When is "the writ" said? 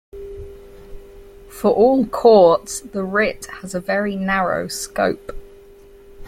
2.81-3.45